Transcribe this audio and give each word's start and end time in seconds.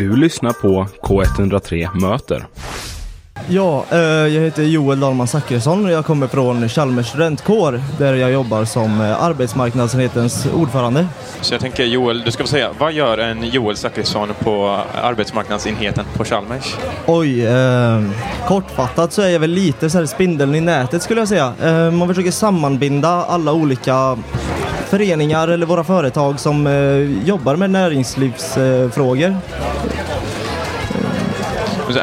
Du 0.00 0.16
lyssnar 0.16 0.52
på 0.52 0.86
K103 1.02 2.00
Möter. 2.00 2.46
Ja, 3.48 3.84
eh, 3.90 3.98
jag 3.98 4.42
heter 4.42 4.62
Joel 4.62 5.00
Dahlman 5.00 5.26
Zachrisson 5.26 5.84
och 5.84 5.90
jag 5.90 6.06
kommer 6.06 6.26
från 6.26 6.68
Chalmers 6.68 7.08
studentkår 7.08 7.82
där 7.98 8.14
jag 8.14 8.32
jobbar 8.32 8.64
som 8.64 9.00
eh, 9.00 9.22
arbetsmarknadsenhetens 9.22 10.46
ordförande. 10.54 11.06
Så 11.40 11.54
jag 11.54 11.60
tänker 11.60 11.84
Joel, 11.84 12.22
du 12.22 12.30
ska 12.30 12.42
få 12.42 12.48
säga, 12.48 12.70
vad 12.78 12.92
gör 12.92 13.18
en 13.18 13.44
Joel 13.48 13.76
Zachrisson 13.76 14.28
på 14.38 14.80
arbetsmarknadsenheten 15.02 16.04
på 16.16 16.24
Chalmers? 16.24 16.76
Oj, 17.06 17.46
eh, 17.46 18.02
kortfattat 18.48 19.12
så 19.12 19.22
är 19.22 19.28
jag 19.28 19.40
väl 19.40 19.50
lite 19.50 19.90
så 19.90 19.98
här 19.98 20.06
spindeln 20.06 20.54
i 20.54 20.60
nätet 20.60 21.02
skulle 21.02 21.20
jag 21.20 21.28
säga. 21.28 21.52
Eh, 21.62 21.90
man 21.90 22.08
försöker 22.08 22.30
sammanbinda 22.30 23.08
alla 23.08 23.52
olika 23.52 24.16
föreningar 24.90 25.48
eller 25.48 25.66
våra 25.66 25.84
företag 25.84 26.40
som 26.40 26.66
eh, 26.66 27.26
jobbar 27.28 27.56
med 27.56 27.70
näringslivsfrågor. 27.70 29.36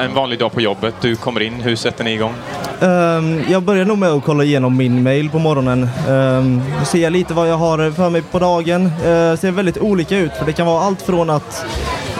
En 0.04 0.14
vanlig 0.14 0.40
dag 0.40 0.52
på 0.52 0.62
jobbet, 0.62 0.95
du 1.02 1.16
kommer 1.16 1.42
in, 1.42 1.54
hur 1.54 1.76
sätter 1.76 2.04
ni 2.04 2.14
igång? 2.14 2.34
Um, 2.80 3.44
jag 3.50 3.64
börjar 3.64 3.86
nog 3.86 3.98
med 3.98 4.09
att 4.09 4.23
kolla 4.23 4.44
igenom 4.44 4.78
min 4.78 5.04
mail 5.04 5.30
på 5.30 5.40
morgonen. 5.40 5.90
Um, 6.08 6.62
ser 6.86 7.09
lite 7.09 7.34
vad 7.34 7.50
jag 7.50 7.58
har 7.58 7.92
för 7.92 8.09
mig 8.09 8.22
på 8.22 8.40
dagen. 8.40 8.86
Uh, 8.86 9.36
ser 9.36 9.52
väldigt 9.52 9.78
olika 9.78 10.17
ut 10.17 10.31
för 10.34 10.45
det 10.45 10.54
kan 10.54 10.67
vara 10.67 10.84
allt 10.84 11.02
från 11.02 11.30
att 11.30 11.66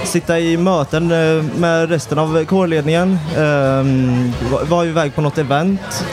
sitta 0.04 0.40
i 0.40 0.58
möten 0.58 1.12
uh, 1.12 1.44
med 1.58 1.90
resten 1.90 2.20
av 2.20 2.46
kårledningen, 2.46 3.18
um, 3.38 4.34
vara 4.70 4.86
iväg 4.86 5.16
på 5.16 5.22
något 5.22 5.38
event 5.38 6.06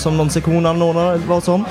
som 0.00 0.16
någon 0.16 0.30
sektion 0.30 0.66
anordnar 0.66 1.12
eller 1.12 1.26
vad 1.26 1.44
som. 1.44 1.64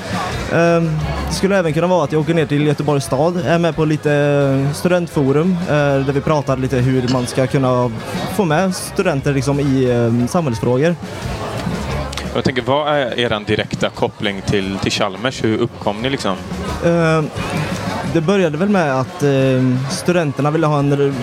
Um, 0.52 0.90
det 1.28 1.34
skulle 1.34 1.58
även 1.58 1.72
kunna 1.72 1.86
vara 1.86 2.04
att 2.04 2.12
jag 2.12 2.20
åker 2.20 2.34
ner 2.34 2.46
till 2.46 2.66
Göteborgs 2.66 3.04
stad, 3.04 3.36
är 3.46 3.58
med 3.58 3.76
på 3.76 3.84
lite 3.84 4.68
studentforum 4.74 5.56
där 5.68 6.12
vi 6.12 6.20
pratar 6.20 6.56
lite 6.56 6.76
hur 6.76 7.12
man 7.12 7.26
ska 7.26 7.46
kunna 7.46 7.90
få 8.36 8.44
med 8.44 8.74
studenter 8.74 9.34
liksom 9.34 9.60
i 9.60 9.88
samhällsfrågor. 10.28 10.96
Jag 12.34 12.44
tänker, 12.44 12.62
vad 12.62 12.88
är 12.88 13.18
er 13.18 13.44
direkta 13.46 13.88
koppling 13.88 14.42
till, 14.46 14.78
till 14.78 14.92
Chalmers? 14.92 15.44
Hur 15.44 15.58
uppkom 15.58 16.02
ni 16.02 16.10
liksom? 16.10 16.36
Uh, 16.86 17.22
det 18.12 18.20
började 18.20 18.58
väl 18.58 18.68
med 18.68 19.00
att 19.00 19.24
studenterna 19.90 20.50
ville 20.50 20.66
ha 20.66 20.78
en 20.78 21.14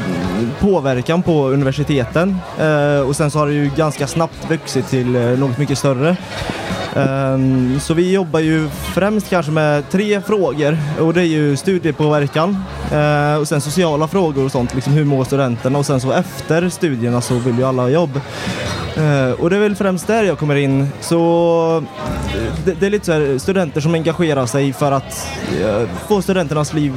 påverkan 0.59 1.23
på 1.23 1.47
universiteten 1.47 2.37
uh, 2.61 2.99
och 2.99 3.15
sen 3.15 3.31
så 3.31 3.39
har 3.39 3.47
det 3.47 3.53
ju 3.53 3.71
ganska 3.75 4.07
snabbt 4.07 4.49
vuxit 4.49 4.87
till 4.87 5.11
något 5.11 5.57
mycket 5.57 5.77
större. 5.77 6.17
Um, 6.95 7.79
så 7.79 7.93
vi 7.93 8.13
jobbar 8.13 8.39
ju 8.39 8.69
främst 8.69 9.29
kanske 9.29 9.51
med 9.51 9.89
tre 9.89 10.21
frågor 10.21 10.77
och 10.99 11.13
det 11.13 11.21
är 11.21 11.25
ju 11.25 11.57
studiepåverkan 11.57 12.49
uh, 12.93 13.41
och 13.41 13.47
sen 13.47 13.61
sociala 13.61 14.07
frågor 14.07 14.45
och 14.45 14.51
sånt, 14.51 14.75
liksom 14.75 14.93
hur 14.93 15.05
mår 15.05 15.23
studenterna 15.23 15.79
och 15.79 15.85
sen 15.85 16.01
så 16.01 16.11
efter 16.11 16.69
studierna 16.69 17.21
så 17.21 17.33
vill 17.33 17.57
ju 17.57 17.63
alla 17.63 17.81
ha 17.81 17.89
jobb. 17.89 18.21
Uh, 18.99 19.31
och 19.31 19.49
det 19.49 19.55
är 19.55 19.59
väl 19.59 19.75
främst 19.75 20.07
där 20.07 20.23
jag 20.23 20.39
kommer 20.39 20.55
in. 20.55 20.87
Så 20.99 21.83
det, 22.65 22.73
det 22.79 22.85
är 22.85 22.89
lite 22.89 23.05
så 23.05 23.11
här, 23.11 23.37
studenter 23.37 23.81
som 23.81 23.93
engagerar 23.93 24.45
sig 24.45 24.73
för 24.73 24.91
att 24.91 25.27
uh, 25.61 25.89
få 26.07 26.21
studenternas 26.21 26.73
liv 26.73 26.93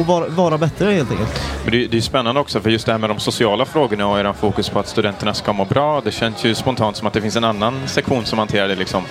att 0.00 0.06
vara, 0.06 0.28
vara, 0.28 0.58
bättre 0.58 0.92
helt 0.92 1.10
enkelt. 1.10 1.42
Men 1.64 1.72
det, 1.72 1.86
det 1.86 1.96
är 1.96 2.00
spännande 2.00 2.40
också 2.40 2.60
för 2.60 2.70
just 2.70 2.86
det 2.86 2.92
här 2.92 2.98
med 2.98 3.10
de 3.10 3.18
sociala 3.18 3.64
frågorna 3.64 4.06
och 4.06 4.20
er 4.20 4.32
fokus 4.32 4.68
på 4.68 4.78
att 4.78 4.88
studenterna 4.88 5.34
ska 5.34 5.52
må 5.52 5.64
bra. 5.64 6.00
Det 6.04 6.10
känns 6.10 6.44
ju 6.44 6.54
spontant 6.54 6.96
som 6.96 7.06
att 7.06 7.12
det 7.12 7.20
finns 7.20 7.36
en 7.36 7.44
annan 7.44 7.80
sektion 7.86 8.24
som 8.24 8.38
hanterar 8.38 8.68
det 8.68 8.76
liksom. 8.76 9.02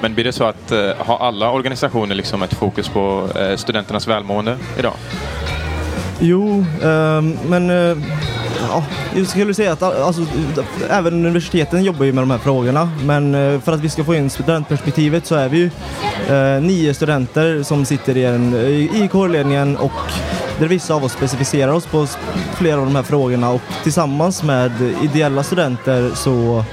Men 0.00 0.14
blir 0.14 0.24
det 0.24 0.32
så 0.32 0.44
att 0.44 0.72
uh, 0.72 0.90
har 0.98 1.18
alla 1.18 1.50
organisationer 1.50 2.14
liksom 2.14 2.42
ett 2.42 2.54
fokus 2.54 2.88
på 2.88 3.28
studenternas 3.56 4.08
välmående 4.08 4.56
idag? 4.78 4.94
Jo, 6.20 6.64
men 7.48 7.70
ja, 8.60 8.84
jag 9.16 9.26
skulle 9.26 9.54
säga 9.54 9.72
att 9.72 9.82
alltså, 9.82 10.22
även 10.90 11.14
universiteten 11.14 11.84
jobbar 11.84 12.04
ju 12.04 12.12
med 12.12 12.22
de 12.22 12.30
här 12.30 12.38
frågorna 12.38 12.90
men 13.04 13.34
eh, 13.34 13.60
för 13.60 13.72
att 13.72 13.80
vi 13.80 13.88
ska 13.88 14.04
få 14.04 14.14
in 14.14 14.30
studentperspektivet 14.30 15.26
så 15.26 15.34
är 15.34 15.48
vi 15.48 15.58
ju 15.58 15.70
eh, 16.28 16.62
nio 16.62 16.94
studenter 16.94 17.62
som 17.62 17.84
sitter 17.84 18.16
i, 18.16 18.24
en, 18.24 18.54
i 19.04 19.08
kårledningen 19.12 19.76
och 19.76 19.92
där 20.58 20.68
vissa 20.68 20.94
av 20.94 21.04
oss 21.04 21.12
specificerar 21.12 21.72
oss 21.72 21.86
på 21.86 22.06
flera 22.56 22.80
av 22.80 22.86
de 22.86 22.96
här 22.96 23.02
frågorna 23.02 23.50
och 23.50 23.60
tillsammans 23.82 24.42
med 24.42 24.72
ideella 25.02 25.42
studenter 25.42 26.10
så 26.14 26.64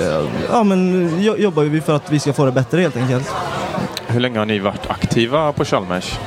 eh, 0.00 0.28
ja, 0.52 0.64
men, 0.64 1.10
jobbar 1.22 1.62
vi 1.62 1.80
för 1.80 1.96
att 1.96 2.12
vi 2.12 2.18
ska 2.18 2.32
få 2.32 2.44
det 2.44 2.52
bättre 2.52 2.80
helt 2.80 2.96
enkelt. 2.96 3.34
Hur 4.06 4.20
länge 4.20 4.38
har 4.38 4.46
ni 4.46 4.58
varit 4.58 4.90
aktiva 4.90 5.52
på 5.52 5.64
Chalmers? 5.64 6.18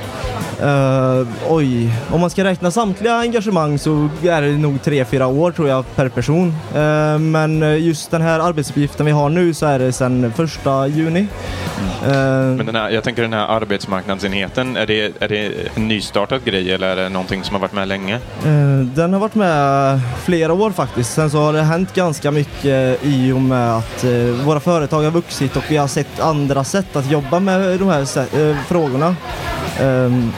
Uh, 0.63 1.27
oj, 1.49 1.93
om 2.11 2.21
man 2.21 2.29
ska 2.29 2.43
räkna 2.43 2.71
samtliga 2.71 3.13
engagemang 3.13 3.79
så 3.79 4.09
är 4.23 4.41
det 4.41 4.51
nog 4.51 4.81
tre 4.81 5.05
fyra 5.05 5.27
år 5.27 5.51
tror 5.51 5.69
jag 5.69 5.95
per 5.95 6.09
person. 6.09 6.47
Uh, 6.75 7.19
men 7.19 7.83
just 7.83 8.11
den 8.11 8.21
här 8.21 8.39
arbetsuppgiften 8.39 9.05
vi 9.05 9.11
har 9.11 9.29
nu 9.29 9.53
så 9.53 9.65
är 9.65 9.79
det 9.79 9.91
sedan 9.91 10.33
första 10.35 10.87
juni. 10.87 11.19
Uh, 11.21 11.27
men 12.57 12.65
den 12.65 12.75
här, 12.75 12.89
jag 12.89 13.03
tänker 13.03 13.21
den 13.21 13.33
här 13.33 13.47
arbetsmarknadsenheten, 13.47 14.77
är 14.77 14.85
det, 14.85 15.21
är 15.21 15.27
det 15.27 15.51
en 15.75 15.87
nystartad 15.87 16.43
grej 16.45 16.73
eller 16.73 16.87
är 16.87 16.95
det 16.95 17.09
någonting 17.09 17.43
som 17.43 17.53
har 17.53 17.61
varit 17.61 17.73
med 17.73 17.87
länge? 17.87 18.19
den 18.95 19.13
har 19.13 19.19
varit 19.19 19.35
med 19.35 19.99
flera 20.23 20.53
år 20.53 20.71
faktiskt. 20.71 21.13
Sen 21.13 21.29
så 21.29 21.37
har 21.37 21.53
det 21.53 21.61
hänt 21.61 21.93
ganska 21.93 22.31
mycket 22.31 22.99
i 23.03 23.31
och 23.31 23.41
med 23.41 23.77
att 23.77 24.03
våra 24.45 24.59
företag 24.59 25.03
har 25.03 25.11
vuxit 25.11 25.55
och 25.55 25.63
vi 25.69 25.77
har 25.77 25.87
sett 25.87 26.19
andra 26.19 26.63
sätt 26.63 26.95
att 26.95 27.11
jobba 27.11 27.39
med 27.39 27.79
de 27.79 27.87
här 27.87 28.65
frågorna. 28.67 29.15
Um, 29.81 30.33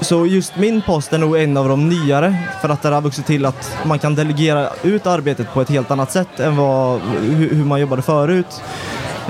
så 0.00 0.26
just 0.26 0.56
min 0.56 0.82
post 0.82 1.12
är 1.12 1.18
nog 1.18 1.36
en 1.36 1.56
av 1.56 1.68
de 1.68 1.88
nyare 1.88 2.36
för 2.60 2.68
att 2.68 2.82
det 2.82 2.88
har 2.88 3.00
vuxit 3.00 3.26
till 3.26 3.46
att 3.46 3.78
man 3.84 3.98
kan 3.98 4.14
delegera 4.14 4.68
ut 4.82 5.06
arbetet 5.06 5.54
på 5.54 5.60
ett 5.60 5.70
helt 5.70 5.90
annat 5.90 6.12
sätt 6.12 6.40
än 6.40 6.56
vad, 6.56 7.00
hur, 7.00 7.64
man 7.64 7.80
jobbade 7.80 8.02
förut. 8.02 8.62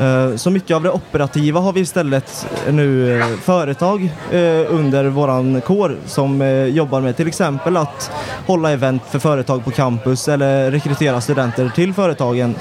Ehm, 0.00 0.38
så 0.38 0.50
mycket 0.50 0.74
av 0.74 0.82
det 0.82 0.90
operativa 0.90 1.60
har 1.60 1.72
vi 1.72 1.80
istället 1.80 2.46
nu 2.70 3.18
eh, 3.20 3.26
företag 3.26 4.04
eh, 4.30 4.74
under 4.74 5.04
våran 5.04 5.60
kår 5.60 5.96
som 6.06 6.42
eh, 6.42 6.64
jobbar 6.64 7.00
med 7.00 7.16
till 7.16 7.28
exempel 7.28 7.76
att 7.76 8.10
hålla 8.46 8.70
event 8.72 9.02
för 9.10 9.18
företag 9.18 9.64
på 9.64 9.70
campus 9.70 10.28
eller 10.28 10.70
rekrytera 10.70 11.20
studenter 11.20 11.70
till 11.74 11.94
företagen. 11.94 12.54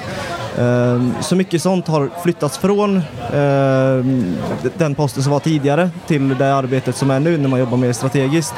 Ehm, 0.58 1.14
så 1.20 1.36
mycket 1.36 1.62
sånt 1.62 1.88
har 1.88 2.10
flyttats 2.22 2.58
från 2.58 3.02
ehm, 3.34 4.36
den 4.78 4.94
posten 4.94 5.22
som 5.22 5.32
var 5.32 5.40
tidigare 5.40 5.90
till 6.06 6.38
det 6.38 6.54
arbetet 6.54 6.96
som 6.96 7.10
är 7.10 7.20
nu 7.20 7.38
när 7.38 7.48
man 7.48 7.60
jobbar 7.60 7.76
mer 7.76 7.92
strategiskt. 7.92 8.54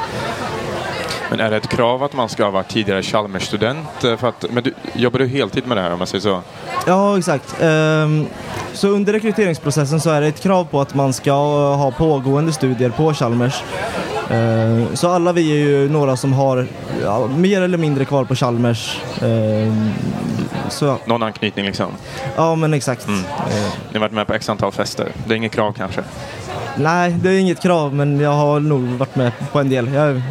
Men 1.29 1.39
är 1.39 1.49
det 1.49 1.57
ett 1.57 1.69
krav 1.69 2.03
att 2.03 2.13
man 2.13 2.29
ska 2.29 2.43
ha 2.43 2.51
varit 2.51 2.69
tidigare 2.69 3.01
Chalmers-student? 3.01 4.03
Eh, 4.03 4.31
men 4.49 4.63
du, 4.63 4.73
jobbar 4.93 5.19
du 5.19 5.27
heltid 5.27 5.67
med 5.67 5.77
det 5.77 5.81
här 5.81 5.91
om 5.91 5.97
man 5.97 6.07
säger 6.07 6.21
så? 6.21 6.41
Ja, 6.87 7.17
exakt. 7.17 7.61
Ehm, 7.61 8.25
så 8.73 8.87
under 8.87 9.13
rekryteringsprocessen 9.13 9.99
så 10.01 10.09
är 10.09 10.21
det 10.21 10.27
ett 10.27 10.41
krav 10.41 10.63
på 10.63 10.81
att 10.81 10.95
man 10.95 11.13
ska 11.13 11.31
ha 11.75 11.91
pågående 11.91 12.53
studier 12.53 12.89
på 12.89 13.13
Chalmers. 13.13 13.63
Så 14.93 15.09
alla 15.09 15.33
vi 15.33 15.51
är 15.51 15.55
ju 15.55 15.89
några 15.89 16.17
som 16.17 16.33
har 16.33 16.67
ja, 17.03 17.27
mer 17.27 17.61
eller 17.61 17.77
mindre 17.77 18.05
kvar 18.05 18.23
på 18.23 18.35
Chalmers 18.35 19.01
så. 20.71 20.97
Någon 21.05 21.23
anknytning 21.23 21.65
liksom? 21.65 21.91
Ja, 22.35 22.55
men 22.55 22.73
exakt. 22.73 23.07
Mm. 23.07 23.21
Ni 23.89 23.93
har 23.93 23.99
varit 23.99 24.11
med 24.11 24.27
på 24.27 24.33
x 24.33 24.49
antal 24.49 24.71
fester. 24.71 25.11
Det 25.27 25.33
är 25.33 25.37
inget 25.37 25.51
krav 25.51 25.73
kanske? 25.77 26.03
Nej, 26.77 27.15
det 27.21 27.29
är 27.29 27.39
inget 27.39 27.61
krav, 27.61 27.95
men 27.95 28.19
jag 28.19 28.31
har 28.31 28.59
nog 28.59 28.81
varit 28.81 29.15
med 29.15 29.31
på 29.51 29.59
en 29.59 29.69
del. 29.69 29.93
Jag 29.93 30.21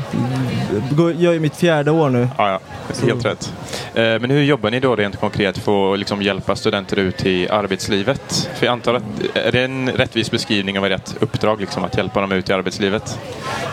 gör 1.17 1.33
ju 1.33 1.41
mitt 1.41 1.57
fjärde 1.57 1.91
år 1.91 2.11
nu. 2.11 2.29
Ja, 2.39 2.49
ja. 2.49 2.61
helt 3.07 3.23
så. 3.23 3.29
rätt. 3.29 3.53
Eh, 3.95 4.03
men 4.03 4.31
hur 4.31 4.43
jobbar 4.43 4.71
ni 4.71 4.81
då 4.81 4.97
rent 4.97 5.21
konkret 5.21 5.59
för 5.59 5.93
att 5.93 5.99
liksom 5.99 6.23
hjälpa 6.23 6.57
studenter 6.57 6.99
ut 6.99 7.27
i 7.27 7.49
arbetslivet? 7.49 8.51
För 8.55 8.67
jag 8.67 8.73
antar 8.73 8.95
att 8.95 9.03
är 9.35 9.53
det 9.53 9.65
en 9.65 9.91
rättvis 9.91 10.31
beskrivning 10.31 10.79
av 10.79 10.87
ert 10.87 11.23
uppdrag, 11.23 11.61
liksom, 11.61 11.85
att 11.85 11.97
hjälpa 11.97 12.21
dem 12.21 12.33
ut 12.33 12.51
i 12.51 12.53
arbetslivet? 12.53 13.19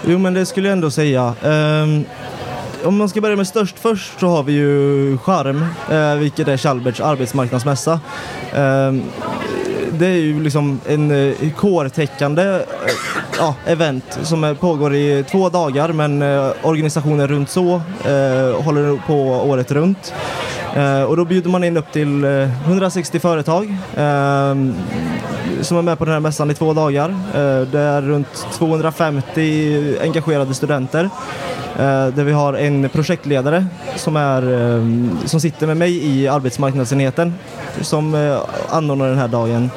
Jo, 0.08 0.18
men 0.18 0.34
det 0.34 0.46
skulle 0.46 0.68
jag 0.68 0.74
ändå 0.74 0.92
säga. 0.92 1.36
Om 2.88 2.98
man 2.98 3.10
ska 3.10 3.22
börja 3.22 3.36
med 3.36 3.48
störst 3.48 3.80
först 3.80 4.20
så 4.20 4.28
har 4.28 4.44
vi 4.44 4.54
ju 4.54 5.18
Charm, 5.18 5.66
eh, 5.92 6.16
vilket 6.16 6.48
är 6.48 6.58
Chalberts 6.58 7.00
arbetsmarknadsmässa. 7.00 8.00
Eh, 8.54 8.94
det 9.92 10.06
är 10.06 10.18
ju 10.18 10.44
liksom 10.44 10.80
en 10.88 11.12
eh, 11.12 11.52
kårtäckande 11.56 12.44
eh, 12.44 12.62
ja, 13.38 13.56
event 13.66 14.20
som 14.24 14.44
är, 14.44 14.54
pågår 14.54 14.96
i 14.96 15.26
två 15.32 15.50
dagar 15.50 15.94
men 15.94 16.22
eh, 16.22 16.52
organisationer 16.64 17.28
runt 17.28 17.50
så 17.50 17.76
eh, 18.06 18.64
håller 18.64 19.08
på 19.08 19.16
året 19.24 19.72
runt. 19.72 20.14
Eh, 20.76 21.04
och 21.04 21.18
då 21.18 21.26
bjuder 21.26 21.50
man 21.50 21.64
in 21.64 21.78
upp 21.78 21.92
till 21.92 22.24
eh, 22.24 22.68
160 22.68 23.20
företag 23.20 23.78
ehm, 23.98 24.76
som 25.62 25.78
är 25.78 25.82
med 25.82 25.98
på 25.98 26.06
den 26.06 26.14
här 26.14 26.20
mässan 26.20 26.52
i 26.52 26.54
två 26.54 26.74
dagar. 26.74 27.10
Eh, 27.10 27.62
det 27.72 27.80
är 27.80 28.02
runt 28.02 28.48
250 28.54 29.98
engagerade 30.02 30.54
studenter. 30.54 31.10
Där 32.16 32.24
vi 32.24 32.32
har 32.32 32.54
en 32.54 32.90
projektledare 32.90 33.66
som, 33.96 34.16
är, 34.16 34.42
ehm, 34.42 35.18
som 35.26 35.40
sitter 35.40 35.68
med 35.68 35.78
mig 35.78 36.06
i 36.06 36.28
arbetsmarknadsenheten 36.28 37.34
som 37.82 38.38
anordnar 38.70 39.08
den 39.08 39.18
här 39.18 39.28
dagen. 39.28 39.70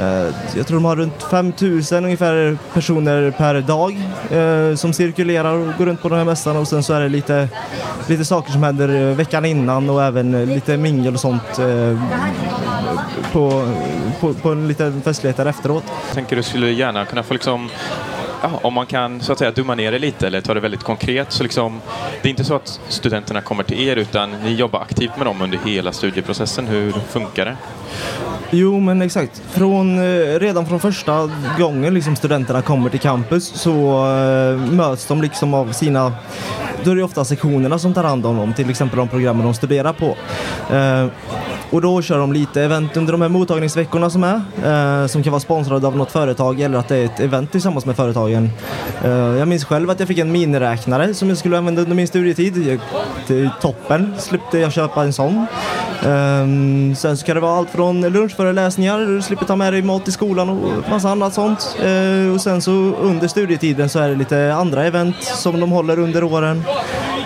Eh, 0.00 0.34
jag 0.56 0.66
tror 0.66 0.76
de 0.76 0.84
har 0.84 0.96
runt 0.96 1.22
5000 1.22 2.04
ungefär 2.04 2.58
personer 2.74 3.30
per 3.30 3.60
dag 3.60 3.96
eh, 4.30 4.76
som 4.76 4.92
cirkulerar 4.92 5.54
och 5.54 5.66
går 5.78 5.86
runt 5.86 6.02
på 6.02 6.08
den 6.08 6.18
här 6.18 6.24
mässan 6.24 6.56
och 6.56 6.68
sen 6.68 6.82
så 6.82 6.92
är 6.92 7.00
det 7.00 7.08
lite, 7.08 7.48
lite 8.06 8.24
saker 8.24 8.52
som 8.52 8.62
händer 8.62 8.88
eh, 8.88 9.16
veckan 9.16 9.44
innan 9.44 9.90
och 9.90 10.02
även 10.02 10.46
lite 10.46 10.76
mingel 10.76 11.14
och 11.14 11.20
sånt 11.20 11.58
eh, 11.58 12.02
på, 13.32 13.68
på, 14.20 14.34
på 14.34 14.52
en 14.52 14.68
liten 14.68 15.02
festlighet 15.02 15.36
där 15.36 15.46
efteråt. 15.46 15.84
Jag 16.06 16.14
tänker 16.14 16.36
du 16.36 16.42
skulle 16.42 16.70
gärna 16.70 17.04
kunna 17.04 17.22
få 17.22 17.34
liksom 17.34 17.68
ja, 18.42 18.50
om 18.62 18.74
man 18.74 18.86
kan 18.86 19.20
så 19.20 19.32
att 19.32 19.38
säga 19.38 19.50
dumma 19.50 19.74
ner 19.74 19.92
det 19.92 19.98
lite 19.98 20.26
eller 20.26 20.40
ta 20.40 20.54
det 20.54 20.60
väldigt 20.60 20.82
konkret 20.82 21.32
så 21.32 21.42
liksom 21.42 21.80
det 22.22 22.28
är 22.28 22.30
inte 22.30 22.44
så 22.44 22.54
att 22.54 22.80
studenterna 22.88 23.40
kommer 23.40 23.62
till 23.62 23.88
er 23.88 23.96
utan 23.96 24.30
ni 24.30 24.54
jobbar 24.54 24.80
aktivt 24.80 25.16
med 25.16 25.26
dem 25.26 25.42
under 25.42 25.58
hela 25.64 25.92
studieprocessen. 25.92 26.66
Hur 26.66 26.92
funkar 26.92 27.44
det? 27.44 27.56
Jo, 28.50 28.80
men 28.80 29.02
exakt. 29.02 29.42
Från, 29.50 29.98
eh, 29.98 30.38
redan 30.38 30.66
från 30.66 30.80
första 30.80 31.30
gången 31.58 31.94
liksom 31.94 32.16
studenterna 32.16 32.62
kommer 32.62 32.90
till 32.90 33.00
campus 33.00 33.52
så 33.54 34.06
eh, 34.06 34.72
möts 34.72 35.06
de 35.06 35.22
liksom 35.22 35.54
av 35.54 35.72
sina 35.72 36.12
då 36.84 36.90
är 36.90 36.96
det 36.96 37.02
ofta 37.02 37.24
sektionerna 37.24 37.78
som 37.78 37.94
tar 37.94 38.04
hand 38.04 38.26
om 38.26 38.36
dem, 38.36 38.54
till 38.54 38.70
exempel 38.70 38.98
de 38.98 39.08
programmen 39.08 39.44
de 39.44 39.54
studerar 39.54 39.92
på. 39.92 40.16
Eh, 40.74 41.06
och 41.70 41.82
då 41.82 42.02
kör 42.02 42.18
de 42.18 42.32
lite 42.32 42.62
event 42.62 42.96
under 42.96 43.12
de 43.12 43.22
här 43.22 43.28
mottagningsveckorna 43.28 44.10
som 44.10 44.24
är, 44.24 44.42
eh, 45.02 45.06
som 45.06 45.22
kan 45.22 45.30
vara 45.30 45.40
sponsrade 45.40 45.86
av 45.86 45.96
något 45.96 46.12
företag 46.12 46.60
eller 46.60 46.78
att 46.78 46.88
det 46.88 46.96
är 46.96 47.04
ett 47.04 47.20
event 47.20 47.52
tillsammans 47.52 47.86
med 47.86 47.96
företagen. 47.96 48.50
Eh, 49.04 49.10
jag 49.10 49.48
minns 49.48 49.64
själv 49.64 49.90
att 49.90 49.98
jag 49.98 50.08
fick 50.08 50.18
en 50.18 50.32
miniräknare 50.32 51.14
som 51.14 51.28
jag 51.28 51.38
skulle 51.38 51.58
använda 51.58 51.82
under 51.82 51.96
min 51.96 52.08
studietid. 52.08 52.56
Jag, 52.56 52.80
till 53.26 53.50
toppen, 53.60 54.14
släppte 54.18 54.58
jag 54.58 54.72
köpa 54.72 55.02
en 55.02 55.12
sån. 55.12 55.46
Um, 56.04 56.94
sen 56.94 57.16
så 57.16 57.26
kan 57.26 57.34
det 57.34 57.40
vara 57.40 57.56
allt 57.56 57.70
från 57.70 58.00
lunchföreläsningar, 58.00 58.98
du 58.98 59.22
slipper 59.22 59.46
ta 59.46 59.56
med 59.56 59.72
dig 59.72 59.82
mat 59.82 60.04
till 60.04 60.12
skolan 60.12 60.48
och 60.48 60.90
massa 60.90 61.10
annat 61.10 61.34
sånt. 61.34 61.76
Uh, 61.84 62.34
och 62.34 62.40
sen 62.40 62.62
så 62.62 62.72
under 63.00 63.28
studietiden 63.28 63.88
så 63.88 63.98
är 63.98 64.08
det 64.08 64.14
lite 64.14 64.54
andra 64.54 64.84
event 64.84 65.22
som 65.22 65.60
de 65.60 65.70
håller 65.70 65.98
under 65.98 66.24
åren. 66.24 66.62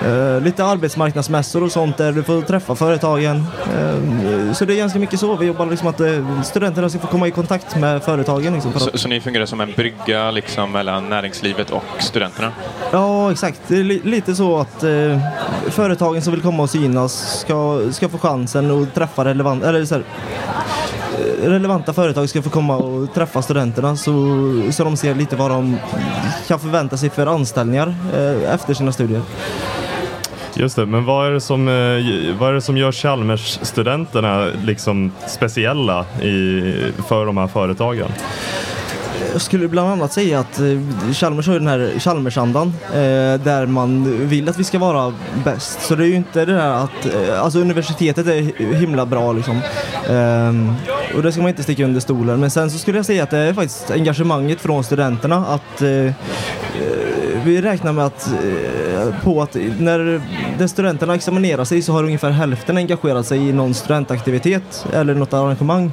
Uh, 0.03 0.41
lite 0.41 0.65
arbetsmarknadsmässor 0.65 1.63
och 1.63 1.73
sånt 1.73 1.97
där 1.97 2.13
du 2.13 2.23
får 2.23 2.43
träffa 2.43 2.75
företagen. 2.75 3.37
Uh, 3.37 4.53
så 4.53 4.65
det 4.65 4.75
är 4.75 4.77
ganska 4.77 4.99
mycket 4.99 5.21
så. 5.21 5.37
Vi 5.37 5.47
jobbar 5.47 5.67
liksom 5.67 5.89
att 5.89 6.01
uh, 6.01 6.43
studenterna 6.43 6.89
ska 6.89 6.99
få 6.99 7.07
komma 7.07 7.29
i 7.29 7.31
kontakt 7.31 7.77
med 7.77 8.03
företagen. 8.03 8.55
Liksom, 8.55 8.73
så, 8.73 8.99
så, 8.99 9.09
ni 9.09 9.21
fungerar 9.21 9.47
som 9.47 9.61
en 9.61 9.73
brygga 9.77 10.31
liksom, 10.31 10.73
mellan 10.73 11.09
näringslivet 11.09 11.71
och 11.71 11.85
studenterna? 11.99 12.53
Ja, 12.93 13.33
exakt. 13.33 13.61
Det 13.67 13.77
är 13.77 13.85
li 13.85 14.01
lite 14.05 14.35
så 14.35 14.59
att 14.59 14.85
företagen 15.69 16.23
som 16.23 16.33
vill 16.33 16.43
komma 16.43 16.63
och 16.63 16.71
synas 16.71 17.41
ska, 17.41 17.81
ska 17.91 18.09
få 18.09 18.19
chansen 18.19 18.71
och 18.71 18.95
träffa 18.95 19.25
relevant, 19.25 19.65
eller 19.65 19.85
så 19.85 19.95
här, 19.95 20.05
relevanta 21.43 21.93
företag 21.93 22.29
ska 22.29 22.43
få 22.43 22.51
komma 22.51 22.77
och 22.77 23.15
träffa 23.15 23.43
studenterna 23.43 23.97
så, 23.97 24.13
så 24.71 24.85
de 24.85 24.97
ser 24.97 25.15
lite 25.15 25.37
vad 25.37 25.51
de 25.51 25.77
kan 26.49 26.61
förvänta 26.61 26.97
sig 26.97 27.11
för 27.11 27.27
anställningar 27.27 27.95
efter 28.49 28.75
sina 28.75 28.93
studier. 28.93 29.23
Just 30.57 30.77
det, 30.77 30.87
men 30.87 31.05
vad 31.05 31.27
är 31.27 31.31
det 31.31 31.41
som, 31.41 31.69
eh, 31.69 32.39
vad 32.39 32.51
är 32.51 32.53
det 32.53 32.61
som 32.61 32.77
gör 32.77 32.93
Chalmers-studenterna 32.93 34.51
liksom 34.65 35.13
speciella 35.29 36.05
i, 36.23 36.63
för 37.09 37.27
de 37.27 37.37
här 37.37 37.47
företagen? 37.47 38.09
Jag 39.33 39.41
skulle 39.41 39.69
bland 39.69 39.89
annat 39.89 40.13
säga 40.13 40.41
att 40.41 40.61
eh, 40.61 41.13
Chalmers 41.13 41.47
har 41.47 41.53
ju 41.53 41.59
den 41.59 41.69
här 41.69 41.93
Chalmersandan 41.99 42.73
eh, 42.87 43.41
där 43.45 43.67
man 43.67 44.19
vill 44.29 44.49
att 44.49 44.59
vi 44.59 44.65
ska 44.65 44.79
vara 44.79 45.15
bäst. 45.45 45.83
Så 45.83 45.95
det 45.95 46.05
är 46.05 46.09
ju 46.09 46.15
inte 46.15 46.45
det 46.45 46.53
där 46.53 46.71
att, 46.71 47.07
eh, 47.07 47.43
alltså 47.43 47.59
universitetet 47.59 48.27
är 48.27 48.75
himla 48.75 49.07
bra 49.07 49.33
liksom. 49.33 49.61
Eh, 50.09 51.17
och 51.17 51.23
det 51.23 51.33
ska 51.33 51.41
man 51.41 51.49
inte 51.49 51.63
sticka 51.63 51.85
under 51.85 52.01
stolen. 52.01 52.41
Men 52.41 52.51
sen 52.51 52.71
så 52.71 52.79
skulle 52.79 52.99
jag 52.99 53.07
säga 53.07 53.23
att 53.23 53.31
det 53.31 53.39
är 53.39 53.53
faktiskt 53.53 53.91
engagemanget 53.91 54.61
från 54.61 54.85
studenterna 54.85 55.47
att 55.47 55.83
vi 57.45 57.63
räknar 57.63 57.93
med 57.93 58.07
att, 58.07 58.27
eh, 58.27 59.23
på 59.25 59.43
att 59.43 59.57
när, 59.79 60.67
studenterna 60.67 61.15
examinerar 61.15 61.65
sig 61.65 61.83
så 61.83 61.93
har 61.93 62.05
ungefär 62.05 62.31
hälften 62.31 62.77
engagerat 62.77 63.27
sig 63.27 63.49
i 63.49 63.53
någon 63.53 63.75
studentaktivitet 63.75 64.87
eller 64.93 65.15
något 65.15 65.33
arrangemang, 65.33 65.93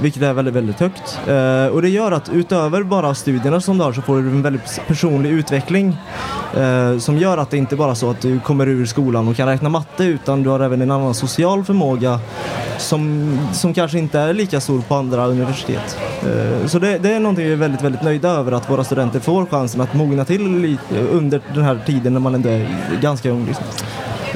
vilket 0.00 0.22
är 0.22 0.32
väldigt, 0.32 0.54
väldigt 0.54 0.80
högt. 0.80 1.18
Eh, 1.26 1.66
och 1.66 1.82
det 1.82 1.88
gör 1.88 2.12
att 2.12 2.28
utöver 2.28 2.82
bara 2.82 3.14
studierna 3.14 3.60
som 3.60 3.78
du 3.78 3.84
har 3.84 3.92
så 3.92 4.02
får 4.02 4.16
du 4.16 4.20
en 4.20 4.42
väldigt 4.42 4.80
personlig 4.86 5.30
utveckling 5.30 5.96
eh, 6.56 6.98
som 6.98 7.18
gör 7.18 7.38
att 7.38 7.50
det 7.50 7.56
inte 7.56 7.76
bara 7.76 7.90
är 7.90 7.94
så 7.94 8.10
att 8.10 8.20
du 8.20 8.40
kommer 8.40 8.68
ur 8.68 8.86
skolan 8.86 9.28
och 9.28 9.36
kan 9.36 9.48
räkna 9.48 9.68
matte 9.68 10.04
utan 10.04 10.42
du 10.42 10.50
har 10.50 10.60
även 10.60 10.82
en 10.82 10.90
annan 10.90 11.14
social 11.14 11.64
förmåga 11.64 12.20
som, 12.78 13.38
som 13.52 13.74
kanske 13.74 13.98
inte 13.98 14.18
är 14.18 14.32
lika 14.32 14.60
stor 14.60 14.80
på 14.80 14.94
andra 14.94 15.26
universitet. 15.26 15.98
Så 16.66 16.78
det, 16.78 16.98
det, 16.98 17.12
är 17.12 17.20
någonting 17.20 17.46
vi 17.46 17.52
är 17.52 17.56
väldigt, 17.56 17.82
väldigt 17.82 18.02
nöjda 18.02 18.28
över 18.28 18.52
att 18.52 18.70
våra 18.70 18.84
studenter 18.84 19.20
får 19.20 19.46
chansen 19.46 19.80
att 19.80 19.94
mogna 19.94 20.24
till 20.24 20.58
lite 20.58 20.83
under 21.10 21.40
den 21.54 21.64
här 21.64 21.78
tiden 21.86 22.12
när 22.12 22.20
man 22.20 22.34
ändå 22.34 22.48
är 22.48 22.68
ganska 23.00 23.30
ung. 23.30 23.46
Liksom. 23.46 23.64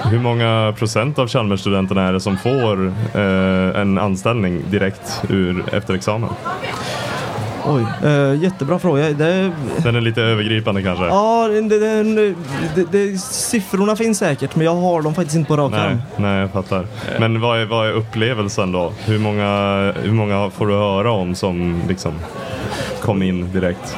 Hur 0.05 0.19
många 0.19 0.75
procent 0.79 1.19
av 1.19 1.29
Chalmers-studenterna 1.29 2.09
är 2.09 2.13
det 2.13 2.21
som 2.21 2.39
får 2.39 2.87
eh, 3.15 3.81
en 3.81 3.99
anställning 3.99 4.63
direkt 4.71 5.23
ur, 5.29 5.65
efter 5.73 5.95
examen? 5.95 6.31
Oj, 7.71 7.87
uh, 8.05 8.43
jättebra 8.43 8.79
fråga. 8.79 9.11
Det... 9.11 9.53
Den 9.83 9.97
är 9.97 10.01
lite 10.01 10.23
övergripande 10.23 10.83
kanske? 10.83 11.05
Ja, 11.05 11.49
det, 11.49 11.79
det, 12.75 12.85
det, 12.93 13.19
siffrorna 13.19 13.97
finns 13.97 14.19
säkert 14.19 14.57
men 14.57 14.65
jag 14.65 14.75
har 14.75 15.03
dem 15.03 15.15
faktiskt 15.15 15.37
inte 15.37 15.49
på 15.49 15.57
rak 15.57 15.73
nej, 15.73 15.97
nej, 16.17 16.41
jag 16.41 16.51
fattar. 16.51 16.87
Men 17.19 17.41
vad 17.41 17.61
är, 17.61 17.65
vad 17.65 17.89
är 17.89 17.93
upplevelsen 17.93 18.73
då? 18.73 18.93
Hur 19.05 19.19
många, 19.19 19.93
hur 20.03 20.13
många 20.13 20.51
får 20.51 20.67
du 20.67 20.75
höra 20.75 21.11
om 21.11 21.35
som 21.35 21.83
liksom 21.89 22.13
kom 23.01 23.23
in 23.23 23.53
direkt? 23.53 23.97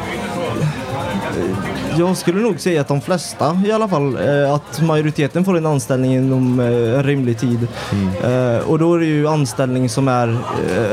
Jag 2.00 2.16
skulle 2.16 2.40
nog 2.40 2.60
säga 2.60 2.80
att 2.80 2.88
de 2.88 3.00
flesta 3.00 3.62
i 3.66 3.72
alla 3.72 3.88
fall, 3.88 4.28
eh, 4.28 4.54
att 4.54 4.82
majoriteten 4.82 5.44
får 5.44 5.56
en 5.56 5.66
anställning 5.66 6.14
inom 6.14 6.60
eh, 6.60 6.66
en 6.66 7.02
rimlig 7.02 7.38
tid. 7.38 7.68
Mm. 7.92 8.56
Eh, 8.56 8.68
och 8.68 8.78
då 8.78 8.94
är 8.94 8.98
det 8.98 9.06
ju 9.06 9.28
anställning 9.28 9.88
som 9.88 10.08
är 10.08 10.38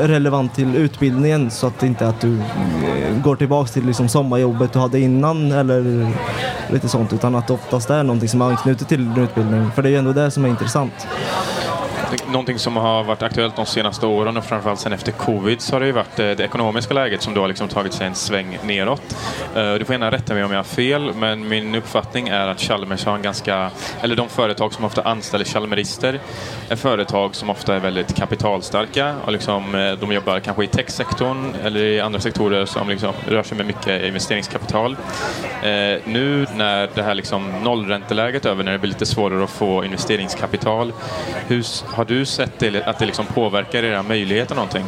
relevant 0.07 0.55
till 0.55 0.75
utbildningen 0.75 1.51
så 1.51 1.67
att 1.67 1.79
det 1.79 1.87
inte 1.87 2.05
är 2.05 2.09
att 2.09 2.21
du 2.21 2.41
går 3.23 3.35
tillbaks 3.35 3.71
till 3.71 3.85
liksom 3.85 4.09
sommarjobbet 4.09 4.73
du 4.73 4.79
hade 4.79 4.99
innan 4.99 5.51
eller 5.51 6.07
lite 6.69 6.87
sånt 6.87 7.13
utan 7.13 7.35
att 7.35 7.47
det 7.47 7.53
oftast 7.53 7.89
är 7.89 8.03
någonting 8.03 8.29
som 8.29 8.41
är 8.41 8.45
anknutet 8.45 8.87
till 8.87 9.13
din 9.13 9.23
utbildning. 9.23 9.71
För 9.75 9.81
det 9.81 9.89
är 9.89 9.91
ju 9.91 9.97
ändå 9.97 10.13
det 10.13 10.31
som 10.31 10.45
är 10.45 10.49
intressant. 10.49 11.07
Någonting 12.31 12.59
som 12.59 12.75
har 12.77 13.03
varit 13.03 13.21
aktuellt 13.21 13.55
de 13.55 13.65
senaste 13.65 14.05
åren 14.05 14.37
och 14.37 14.45
framförallt 14.45 14.79
sen 14.79 14.93
efter 14.93 15.11
covid 15.11 15.61
så 15.61 15.75
har 15.75 15.79
det 15.79 15.85
ju 15.85 15.91
varit 15.91 16.19
eh, 16.19 16.25
det 16.25 16.39
ekonomiska 16.39 16.93
läget 16.93 17.21
som 17.21 17.33
då 17.33 17.41
har 17.41 17.47
liksom 17.47 17.67
tagit 17.67 17.93
sig 17.93 18.07
en 18.07 18.15
sväng 18.15 18.59
neråt. 18.63 19.17
Eh, 19.55 19.73
du 19.73 19.85
får 19.85 19.93
gärna 19.93 20.11
rätta 20.11 20.33
mig 20.33 20.43
om 20.43 20.51
jag 20.51 20.59
har 20.59 20.63
fel 20.63 21.13
men 21.13 21.47
min 21.47 21.75
uppfattning 21.75 22.27
är 22.27 22.47
att 22.47 22.61
Chalmers 22.61 23.05
har 23.05 23.15
en 23.15 23.21
ganska, 23.21 23.71
eller 24.01 24.15
de 24.15 24.29
företag 24.29 24.73
som 24.73 24.85
ofta 24.85 25.01
anställer 25.01 25.45
Chalmerister 25.45 26.19
är 26.69 26.75
företag 26.75 27.35
som 27.35 27.49
ofta 27.49 27.75
är 27.75 27.79
väldigt 27.79 28.15
kapitalstarka 28.15 29.15
och 29.25 29.31
liksom, 29.31 29.75
eh, 29.75 29.91
de 29.91 30.11
jobbar 30.11 30.39
kanske 30.39 30.63
i 30.63 30.67
techsektorn 30.67 31.55
eller 31.63 31.79
i 31.79 31.99
andra 32.01 32.19
sektorer 32.19 32.65
som 32.65 32.89
liksom 32.89 33.13
rör 33.27 33.43
sig 33.43 33.57
med 33.57 33.65
mycket 33.65 34.03
investeringskapital. 34.03 34.97
Nu 36.03 36.47
när 36.55 36.89
det 36.95 37.03
här 37.03 37.15
liksom 37.15 37.51
nollränteläget 37.63 38.45
är 38.45 38.49
över, 38.49 38.63
när 38.63 38.71
det 38.71 38.79
blir 38.79 38.89
lite 38.89 39.05
svårare 39.05 39.43
att 39.43 39.49
få 39.49 39.85
investeringskapital, 39.85 40.93
hur 41.47 41.63
har 41.93 42.05
du 42.05 42.25
sett 42.25 42.59
det, 42.59 42.83
att 42.83 42.99
det 42.99 43.05
liksom 43.05 43.25
påverkar 43.25 43.83
era 43.83 44.03
möjligheter 44.03 44.55
någonting? 44.55 44.85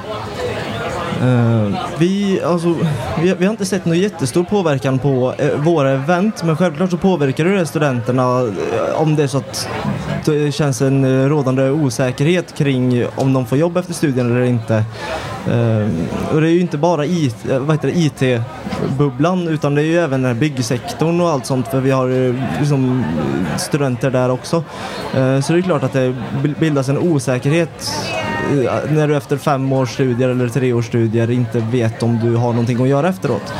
Uh, 1.23 1.77
vi, 1.97 2.41
alltså, 2.43 2.75
vi, 3.21 3.33
vi, 3.33 3.45
har 3.45 3.51
inte 3.51 3.65
sett 3.65 3.85
någon 3.85 3.99
jättestor 3.99 4.43
påverkan 4.43 4.99
på 4.99 5.33
uh, 5.41 5.55
våra 5.55 5.91
event 5.91 6.43
men 6.43 6.57
självklart 6.57 6.91
så 6.91 6.97
påverkar 6.97 7.45
det 7.45 7.65
studenterna 7.65 8.41
uh, 8.41 8.53
om 8.95 9.15
det 9.15 9.23
är 9.23 9.27
så 9.27 9.37
att 9.37 9.69
det 10.25 10.45
eh, 10.45 10.51
känns 10.51 10.81
en 10.81 11.03
eh, 11.03 11.29
rådande 11.29 11.69
osäkerhet 11.69 12.57
kring 12.57 13.05
om 13.15 13.33
de 13.33 13.45
får 13.45 13.57
jobb 13.57 13.77
efter 13.77 13.93
studierna 13.93 14.29
eller 14.29 14.45
inte. 14.45 14.75
Eh, 15.47 15.87
och 16.33 16.41
det 16.41 16.47
är 16.47 16.51
ju 16.51 16.59
inte 16.59 16.77
bara 16.77 17.05
IT-bubblan 17.05 19.43
IT 19.43 19.49
utan 19.49 19.75
det 19.75 19.81
är 19.81 19.85
ju 19.85 19.99
även 19.99 20.21
den 20.21 20.39
byggsektorn 20.39 21.21
och 21.21 21.29
allt 21.29 21.45
sånt 21.45 21.67
för 21.67 21.79
vi 21.79 21.91
har 21.91 22.35
liksom, 22.59 23.05
studenter 23.57 24.11
där 24.11 24.31
också. 24.31 24.63
så 25.43 25.53
det 25.53 25.59
är 25.59 25.61
klart 25.61 25.83
att 25.83 25.93
det 25.93 26.15
bildas 26.59 26.89
en 26.89 26.97
osäkerhet 26.97 27.91
när 28.89 29.07
du 29.07 29.17
efter 29.17 29.37
fem 29.37 29.73
års 29.73 29.93
studier 29.93 30.29
eller 30.29 30.49
tre 30.49 30.73
års 30.73 30.85
studier 30.85 31.31
inte 31.31 31.59
vet 31.59 32.03
om 32.03 32.19
du 32.23 32.35
har 32.35 32.49
någonting 32.49 32.81
att 32.81 32.87
göra 32.87 33.09
efteråt. 33.09 33.53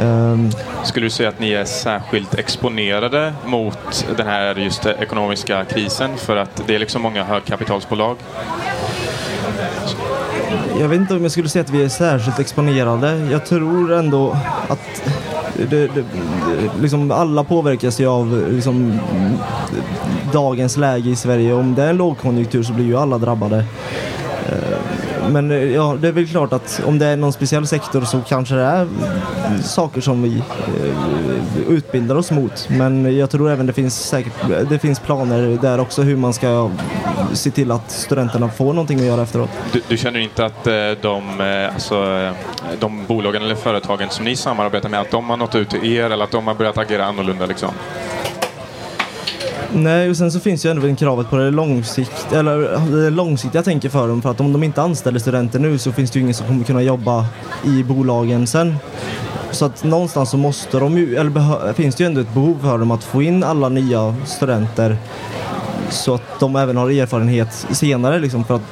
Um, 0.00 0.50
Skulle 0.84 1.06
du 1.06 1.10
säga 1.10 1.28
att 1.28 1.40
ni 1.40 1.52
är 1.52 1.64
särskilt 1.64 2.34
exponerade 2.34 3.32
mot 3.46 4.06
den 4.16 4.26
här 4.26 4.54
just 4.54 4.86
ekonomiska 4.86 5.64
krisen 5.64 6.16
för 6.16 6.36
att 6.36 6.62
det 6.66 6.74
är 6.74 6.78
liksom 6.78 7.02
många 7.02 7.24
högkapitalsbolag? 7.24 8.16
Jag 10.80 10.88
vet 10.88 11.00
inte 11.00 11.14
om 11.14 11.22
jag 11.22 11.32
skulle 11.32 11.48
säga 11.48 11.62
att 11.62 11.70
vi 11.70 11.84
är 11.84 11.88
särskilt 11.88 12.38
exponerade. 12.38 13.16
Jag 13.16 13.46
tror 13.46 13.92
ändå 13.92 14.36
att 14.68 15.02
det, 15.70 15.86
det, 15.86 16.04
liksom 16.80 17.10
alla 17.10 17.44
påverkas 17.44 18.00
ju 18.00 18.06
av 18.06 18.46
liksom, 18.50 19.00
dagens 20.32 20.76
läge 20.76 21.10
i 21.10 21.16
Sverige. 21.16 21.54
Om 21.54 21.74
det 21.74 21.82
är 21.82 21.90
en 21.90 21.96
lågkonjunktur 21.96 22.62
så 22.62 22.72
blir 22.72 22.86
ju 22.86 22.96
alla 22.96 23.18
drabbade 23.18 23.64
men 25.30 25.50
eh, 25.50 25.56
ja, 25.58 25.96
det 26.00 26.08
är 26.08 26.12
väl 26.12 26.26
klart 26.26 26.52
att 26.52 26.82
om 26.86 26.98
det 26.98 27.06
är 27.06 27.16
någon 27.16 27.32
speciell 27.32 27.66
sektor 27.66 28.00
så 28.00 28.20
kanske 28.28 28.54
det 28.54 28.62
är 28.62 28.86
saker 29.62 30.00
som 30.00 30.22
vi 30.22 30.36
eh, 30.36 31.68
utbildar 31.68 32.16
oss 32.16 32.30
mot. 32.30 32.68
Men 32.68 33.16
jag 33.16 33.30
tror 33.30 33.50
även 33.50 33.66
det 33.66 33.72
finns 33.72 34.08
säkert 34.08 34.32
det 34.70 34.78
finns 34.78 35.00
planer 35.00 35.58
där 35.62 35.80
också 35.80 36.02
hur 36.02 36.16
man 36.16 36.32
ska 36.32 36.70
se 37.32 37.50
till 37.50 37.70
att 37.70 37.90
studenterna 37.90 38.48
får 38.48 38.72
någonting 38.72 38.98
att 38.98 39.06
göra 39.06 39.22
efteråt. 39.22 39.50
Du, 39.72 39.82
du 39.88 39.96
känner 39.96 40.20
inte 40.20 40.44
att 40.44 40.66
eh, 40.66 40.74
de, 41.02 41.40
eh, 41.40 41.74
alltså, 41.74 42.30
de 42.80 43.06
bolagen 43.06 43.42
eller 43.42 43.54
företagen 43.54 44.10
som 44.10 44.24
ni 44.24 44.36
samarbetar 44.36 44.88
med, 44.88 45.00
att 45.00 45.10
de 45.10 45.30
har 45.30 45.36
nått 45.36 45.54
ut 45.54 45.70
till 45.70 45.92
er 45.92 46.10
eller 46.10 46.24
att 46.24 46.30
de 46.30 46.46
har 46.46 46.54
börjat 46.54 46.78
agera 46.78 47.04
annorlunda 47.04 47.46
liksom? 47.46 47.70
Nej, 49.74 50.10
och 50.10 50.16
sen 50.16 50.32
så 50.32 50.40
finns 50.40 50.66
ju 50.66 50.70
ändå 50.70 50.96
kravet 50.96 51.30
på 51.30 51.36
det, 51.36 51.50
långsikt, 51.50 52.32
eller 52.32 52.74
eh, 52.74 52.86
det 52.86 53.10
långsiktiga 53.10 53.62
tänker 53.62 53.88
för 53.88 54.08
dem. 54.08 54.22
För 54.22 54.30
att 54.30 54.40
om 54.40 54.52
de 54.52 54.62
inte 54.62 54.82
anställer 54.82 55.18
studenter 55.18 55.58
nu 55.58 55.78
så 55.78 55.92
finns 55.92 56.10
det 56.10 56.18
ju 56.18 56.22
ingen 56.22 56.34
som 56.34 56.46
kommer 56.46 56.64
kunna 56.64 56.82
jobba 56.82 57.26
i 57.64 57.82
bolagen 57.82 58.46
sen. 58.46 58.76
Så 59.50 59.64
att 59.64 59.84
någonstans 59.84 60.30
så 60.30 60.36
måste 60.36 60.78
de 60.78 60.98
ju, 60.98 61.16
eller 61.16 61.72
finns 61.72 61.94
det 61.94 62.02
ju 62.02 62.06
ändå 62.06 62.20
ett 62.20 62.34
behov 62.34 62.58
för 62.62 62.78
dem 62.78 62.90
att 62.90 63.04
få 63.04 63.22
in 63.22 63.44
alla 63.44 63.68
nya 63.68 64.14
studenter 64.26 64.96
så 65.90 66.14
att 66.14 66.40
de 66.40 66.56
även 66.56 66.76
har 66.76 66.90
erfarenhet 66.90 67.66
senare 67.70 68.18
liksom 68.18 68.44
för 68.44 68.54
att 68.54 68.62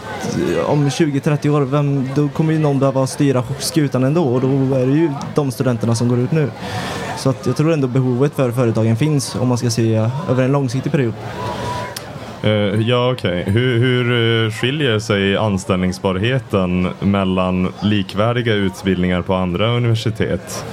eh, 0.57 0.71
om 0.71 0.89
20-30 0.89 1.49
år, 1.49 1.61
vem, 1.61 2.09
då 2.15 2.29
kommer 2.29 2.53
ju 2.53 2.59
någon 2.59 2.79
behöva 2.79 3.07
styra 3.07 3.45
skutan 3.59 4.05
ändå 4.05 4.25
och 4.25 4.41
då 4.41 4.49
är 4.75 4.87
det 4.87 4.93
ju 4.93 5.11
de 5.35 5.51
studenterna 5.51 5.95
som 5.95 6.09
går 6.09 6.19
ut 6.19 6.33
nu. 6.33 6.51
Så 7.19 7.31
att 7.31 7.47
jag 7.47 7.57
tror 7.57 7.73
ändå 7.73 7.89
behovet 7.89 8.35
för 8.35 8.51
företagen 8.51 8.97
finns 8.97 9.35
om 9.35 9.49
man 9.49 9.59
ska 9.59 9.71
se 9.71 10.11
över 10.31 10.43
en 10.43 10.53
långsiktig 10.53 10.93
period. 10.93 11.15
Uh, 12.45 12.51
ja, 12.89 13.13
okej. 13.13 13.41
Okay. 13.41 13.53
Hur, 13.53 13.79
hur 13.79 14.45
eh, 14.45 14.51
skiljer 14.51 14.99
sig 14.99 15.37
anställningsbarheten 15.37 16.89
mellan 17.01 17.73
likvärdiga 17.83 18.55
utbildningar 18.55 19.23
på 19.23 19.35
andra 19.35 19.69
universitet 19.69 20.65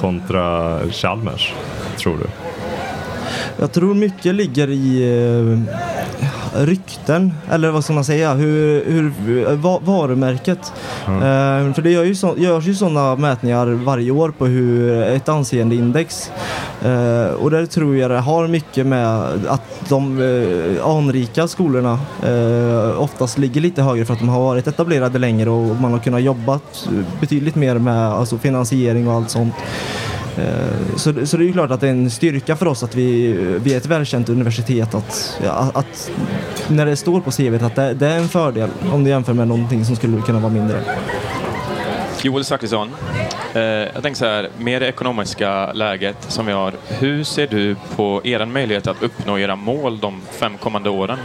kontra 0.00 0.78
Chalmers, 0.90 1.52
tror 1.98 2.16
du? 2.16 2.53
Jag 3.56 3.72
tror 3.72 3.94
mycket 3.94 4.34
ligger 4.34 4.70
i 4.70 5.02
eh, 6.54 6.64
rykten, 6.64 7.32
eller 7.50 7.70
vad 7.70 7.84
ska 7.84 7.92
man 7.92 8.04
säga, 8.04 8.34
hur, 8.34 8.84
hur 8.84 9.56
varumärket. 9.84 10.72
Mm. 11.06 11.18
Eh, 11.18 11.74
för 11.74 11.82
det 11.82 11.90
gör 11.90 12.04
ju 12.04 12.14
så, 12.14 12.34
görs 12.38 12.66
ju 12.66 12.74
sådana 12.74 13.16
mätningar 13.16 13.66
varje 13.66 14.10
år 14.10 14.30
på 14.38 14.46
hur 14.46 15.02
ett 15.02 15.28
anseendeindex. 15.28 16.30
Eh, 16.82 17.34
och 17.34 17.50
där 17.50 17.66
tror 17.66 17.96
jag 17.96 18.10
det 18.10 18.20
har 18.20 18.48
mycket 18.48 18.86
med 18.86 19.18
att 19.48 19.88
de 19.88 20.20
eh, 20.22 20.86
anrika 20.86 21.48
skolorna 21.48 21.98
eh, 22.22 23.00
oftast 23.00 23.38
ligger 23.38 23.60
lite 23.60 23.82
högre 23.82 24.04
för 24.04 24.12
att 24.12 24.20
de 24.20 24.28
har 24.28 24.40
varit 24.40 24.66
etablerade 24.66 25.18
längre 25.18 25.50
och 25.50 25.76
man 25.76 25.92
har 25.92 25.98
kunnat 25.98 26.22
jobba 26.22 26.60
betydligt 27.20 27.54
mer 27.54 27.78
med 27.78 28.08
alltså, 28.08 28.38
finansiering 28.38 29.08
och 29.08 29.14
allt 29.14 29.30
sånt. 29.30 29.54
Eh, 30.38 30.96
så, 30.96 31.26
så 31.26 31.36
det 31.36 31.44
är 31.44 31.46
ju 31.46 31.52
klart 31.52 31.70
att 31.70 31.80
det 31.80 31.86
är 31.86 31.90
en 31.90 32.10
styrka 32.10 32.56
för 32.56 32.66
oss 32.66 32.82
att 32.82 32.94
vi, 32.94 33.32
vi 33.62 33.72
är 33.72 33.76
ett 33.76 33.86
välkänt 33.86 34.28
universitet 34.28 34.94
att, 34.94 35.40
att 35.74 36.10
när 36.68 36.86
det 36.86 36.96
står 36.96 37.20
på 37.20 37.30
CV 37.30 37.64
att 37.64 37.74
det, 37.74 37.94
det 37.94 38.06
är 38.06 38.18
en 38.18 38.28
fördel 38.28 38.70
om 38.92 39.04
du 39.04 39.10
jämför 39.10 39.32
med 39.32 39.48
någonting 39.48 39.84
som 39.84 39.96
skulle 39.96 40.22
kunna 40.22 40.40
vara 40.40 40.52
mindre. 40.52 40.80
Joel 42.22 42.44
Zachrisson, 42.44 42.90
eh, 43.54 43.62
jag 43.62 44.02
tänker 44.02 44.18
så 44.18 44.24
här, 44.24 44.48
med 44.58 44.82
det 44.82 44.88
ekonomiska 44.88 45.72
läget 45.72 46.16
som 46.28 46.46
vi 46.46 46.52
har, 46.52 46.72
hur 46.88 47.24
ser 47.24 47.46
du 47.46 47.76
på 47.96 48.20
er 48.24 48.46
möjlighet 48.46 48.86
att 48.86 49.02
uppnå 49.02 49.38
era 49.38 49.56
mål 49.56 49.98
de 49.98 50.22
fem 50.30 50.58
kommande 50.58 50.90
åren? 50.90 51.18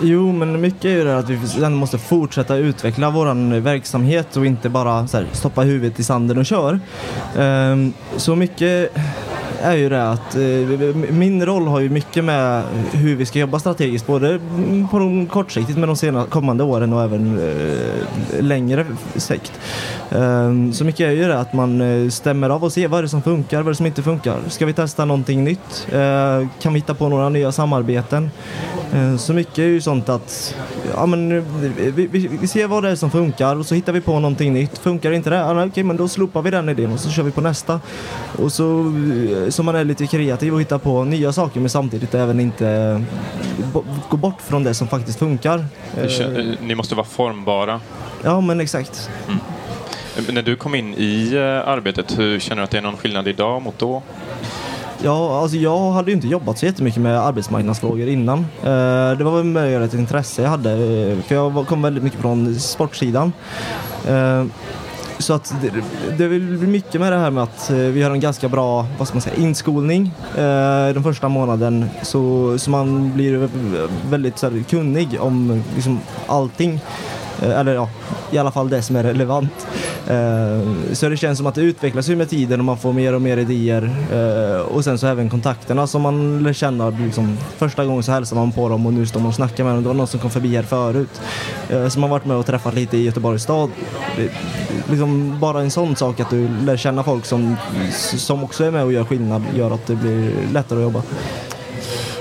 Jo, 0.00 0.32
men 0.32 0.60
mycket 0.60 0.84
är 0.84 0.90
ju 0.90 1.04
det 1.04 1.18
att 1.18 1.30
vi 1.30 1.68
måste 1.68 1.98
fortsätta 1.98 2.56
utveckla 2.56 3.10
vår 3.10 3.60
verksamhet 3.60 4.36
och 4.36 4.46
inte 4.46 4.68
bara 4.68 4.92
här, 5.12 5.26
stoppa 5.32 5.62
huvudet 5.62 6.00
i 6.00 6.04
sanden 6.04 6.38
och 6.38 6.46
kör. 6.46 6.80
Um, 7.36 7.92
så 8.16 8.36
mycket 8.36 8.92
är 9.62 9.76
ju 9.76 9.88
det 9.88 10.10
att 10.10 10.34
eh, 10.34 11.12
min 11.12 11.46
roll 11.46 11.66
har 11.66 11.80
ju 11.80 11.88
mycket 11.88 12.24
med 12.24 12.62
hur 12.92 13.16
vi 13.16 13.26
ska 13.26 13.38
jobba 13.38 13.58
strategiskt 13.58 14.06
både 14.06 14.40
på 14.90 14.98
de 14.98 15.26
kortsiktigt 15.26 15.78
med 15.78 15.88
de 15.88 15.96
senare, 15.96 16.26
kommande 16.26 16.64
åren 16.64 16.92
och 16.92 17.02
även 17.02 17.38
eh, 17.38 18.42
längre 18.42 18.86
sikt. 19.16 19.52
Eh, 20.10 20.72
så 20.72 20.84
mycket 20.84 21.00
är 21.00 21.10
ju 21.10 21.28
det 21.28 21.38
att 21.38 21.52
man 21.52 21.80
eh, 21.80 22.10
stämmer 22.10 22.50
av 22.50 22.64
och 22.64 22.72
ser 22.72 22.88
vad 22.88 22.98
är 22.98 23.02
det 23.02 23.08
som 23.08 23.22
funkar, 23.22 23.56
vad 23.56 23.66
är 23.66 23.70
det 23.70 23.76
som 23.76 23.86
inte 23.86 24.02
funkar. 24.02 24.38
Ska 24.48 24.66
vi 24.66 24.72
testa 24.72 25.04
någonting 25.04 25.44
nytt? 25.44 25.86
Eh, 25.92 26.46
kan 26.60 26.72
vi 26.72 26.78
hitta 26.78 26.94
på 26.94 27.08
några 27.08 27.28
nya 27.28 27.52
samarbeten? 27.52 28.30
Eh, 28.92 29.16
så 29.16 29.32
mycket 29.32 29.58
är 29.58 29.62
ju 29.62 29.80
sånt 29.80 30.08
att 30.08 30.54
ja, 30.94 31.06
men, 31.06 31.38
eh, 31.38 31.44
vi, 31.94 32.06
vi, 32.06 32.28
vi, 32.40 32.46
ser 32.46 32.66
vad 32.66 32.82
det 32.82 32.90
är 32.90 32.96
som 32.96 33.10
funkar 33.10 33.56
och 33.56 33.66
så 33.66 33.74
hittar 33.74 33.92
vi 33.92 34.00
på 34.00 34.12
någonting 34.20 34.52
nytt. 34.52 34.78
Funkar 34.78 35.12
inte 35.12 35.30
det? 35.30 35.36
Ja, 35.36 35.64
okej, 35.64 35.82
men 35.82 35.96
då 35.96 36.08
slopar 36.08 36.42
vi 36.42 36.50
den 36.50 36.68
idén 36.68 36.92
och 36.92 37.00
så 37.00 37.10
kör 37.10 37.22
vi 37.22 37.30
på 37.30 37.40
nästa. 37.40 37.80
Och 38.38 38.52
så, 38.52 38.80
eh, 38.80 39.45
så 39.48 39.62
man 39.62 39.76
är 39.76 39.84
lite 39.84 40.06
kreativ 40.06 40.54
och 40.54 40.60
hittar 40.60 40.78
på 40.78 41.04
nya 41.04 41.32
saker 41.32 41.60
men 41.60 41.70
samtidigt 41.70 42.14
även 42.14 42.40
inte 42.40 43.02
gå 44.08 44.16
bort 44.16 44.40
från 44.42 44.64
det 44.64 44.74
som 44.74 44.88
faktiskt 44.88 45.18
funkar. 45.18 45.64
Ni 46.60 46.74
måste 46.74 46.94
vara 46.94 47.06
formbara. 47.06 47.80
Ja, 48.24 48.40
men 48.40 48.60
exakt. 48.60 49.10
Mm. 49.28 49.38
När 50.34 50.42
du 50.42 50.56
kom 50.56 50.74
in 50.74 50.94
i 50.94 51.34
eh, 51.34 51.68
arbetet, 51.68 52.18
hur 52.18 52.38
känner 52.38 52.62
du 52.62 52.64
att 52.64 52.70
det 52.70 52.78
är 52.78 52.82
någon 52.82 52.96
skillnad 52.96 53.28
idag 53.28 53.62
mot 53.62 53.78
då? 53.78 54.02
Ja, 55.02 55.40
alltså 55.40 55.56
jag 55.56 55.90
hade 55.92 56.10
ju 56.10 56.16
inte 56.16 56.26
jobbat 56.28 56.58
så 56.58 56.66
jättemycket 56.66 57.02
med 57.02 57.20
arbetsmarknadsfrågor 57.20 58.08
innan. 58.08 58.38
Eh, 58.38 59.18
det 59.18 59.24
var 59.24 59.36
väl 59.36 59.44
mer 59.44 59.80
ett 59.80 59.94
intresse 59.94 60.42
jag 60.42 60.48
hade, 60.48 60.72
eh, 60.72 61.18
för 61.18 61.34
jag 61.34 61.66
kom 61.66 61.82
väldigt 61.82 62.04
mycket 62.04 62.20
från 62.20 62.54
sportsidan. 62.54 63.32
Så 65.18 65.32
att 65.32 65.54
det, 65.62 65.70
det 66.18 66.24
är 66.24 66.66
mycket 66.66 67.00
med 67.00 67.12
det 67.12 67.18
här 67.18 67.30
med 67.30 67.42
att 67.42 67.70
eh, 67.70 67.76
vi 67.76 68.02
har 68.02 68.10
en 68.10 68.20
ganska 68.20 68.48
bra 68.48 68.86
vad 68.98 69.08
ska 69.08 69.14
man 69.14 69.22
säga, 69.22 69.36
inskolning 69.36 70.14
eh, 70.36 70.94
den 70.94 71.02
första 71.02 71.28
månaden 71.28 71.88
så, 72.02 72.54
så 72.58 72.70
man 72.70 73.12
blir 73.12 73.48
väldigt 74.10 74.38
så 74.38 74.50
här, 74.50 74.62
kunnig 74.68 75.16
om 75.20 75.62
liksom, 75.74 76.00
allting. 76.26 76.80
Eh, 77.42 77.60
eller 77.60 77.74
ja, 77.74 77.88
i 78.30 78.38
alla 78.38 78.50
fall 78.50 78.68
det 78.68 78.82
som 78.82 78.96
är 78.96 79.02
relevant. 79.02 79.66
Eh, 80.06 80.92
så 80.92 81.08
det 81.08 81.16
känns 81.16 81.38
som 81.38 81.46
att 81.46 81.54
det 81.54 81.60
utvecklas 81.60 82.08
ju 82.08 82.16
med 82.16 82.30
tiden 82.30 82.60
och 82.60 82.64
man 82.64 82.78
får 82.78 82.92
mer 82.92 83.12
och 83.12 83.22
mer 83.22 83.36
idéer. 83.36 83.90
Eh, 84.12 84.60
och 84.60 84.84
sen 84.84 84.98
så 84.98 85.06
även 85.06 85.30
kontakterna 85.30 85.86
som 85.86 86.02
man 86.02 86.42
lär 86.42 86.52
känna. 86.52 86.90
Liksom, 86.90 87.38
första 87.56 87.84
gången 87.84 88.02
så 88.02 88.12
hälsar 88.12 88.36
man 88.36 88.52
på 88.52 88.68
dem 88.68 88.86
och 88.86 88.92
nu 88.92 89.06
står 89.06 89.20
man 89.20 89.28
och 89.28 89.34
snackar 89.34 89.64
med 89.64 89.74
dem. 89.74 89.82
Det 89.82 89.88
var 89.88 89.94
någon 89.94 90.06
som 90.06 90.20
kom 90.20 90.30
förbi 90.30 90.56
här 90.56 90.62
förut. 90.62 91.20
Eh, 91.68 91.88
som 91.88 92.02
har 92.02 92.10
varit 92.10 92.24
med 92.24 92.36
och 92.36 92.46
träffat 92.46 92.74
lite 92.74 92.96
i 92.96 93.04
Göteborgs 93.04 93.42
stad. 93.42 93.70
Liksom 94.90 95.40
bara 95.40 95.60
en 95.60 95.70
sån 95.70 95.96
sak 95.96 96.20
att 96.20 96.30
du 96.30 96.48
lär 96.48 96.76
känna 96.76 97.02
folk 97.02 97.24
som, 97.24 97.56
som 97.92 98.44
också 98.44 98.64
är 98.64 98.70
med 98.70 98.84
och 98.84 98.92
gör 98.92 99.04
skillnad 99.04 99.42
gör 99.54 99.70
att 99.70 99.86
det 99.86 99.94
blir 99.94 100.32
lättare 100.52 100.78
att 100.78 100.82
jobba. 100.82 101.02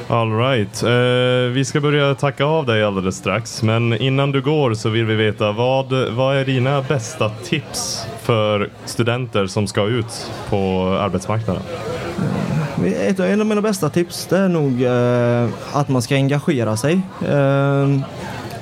All 0.07 0.37
right. 0.37 0.83
Eh, 0.83 1.53
vi 1.53 1.65
ska 1.65 1.81
börja 1.81 2.15
tacka 2.15 2.45
av 2.45 2.65
dig 2.65 2.83
alldeles 2.83 3.15
strax, 3.15 3.63
men 3.63 3.93
innan 3.93 4.31
du 4.31 4.41
går 4.41 4.73
så 4.73 4.89
vill 4.89 5.05
vi 5.05 5.15
veta 5.15 5.51
vad, 5.51 6.09
vad 6.09 6.35
är 6.35 6.45
dina 6.45 6.81
bästa 6.81 7.29
tips 7.29 8.05
för 8.21 8.69
studenter 8.85 9.47
som 9.47 9.67
ska 9.67 9.85
ut 9.85 10.31
på 10.49 10.87
arbetsmarknaden? 11.01 11.61
Ett 12.85 13.19
av 13.19 13.45
mina 13.45 13.61
bästa 13.61 13.89
tips 13.89 14.25
det 14.25 14.37
är 14.37 14.49
nog 14.49 14.83
eh, 14.83 15.77
att 15.77 15.89
man 15.89 16.01
ska 16.01 16.15
engagera 16.15 16.77
sig. 16.77 17.01
Eh, 17.27 17.89